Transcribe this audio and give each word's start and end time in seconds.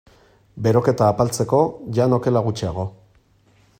Beroketa 0.67 1.09
apaltzeko, 1.11 1.61
jan 1.99 2.17
okela 2.21 2.43
gutxiago. 2.47 2.87